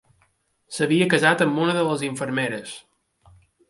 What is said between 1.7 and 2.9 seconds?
de les infermeres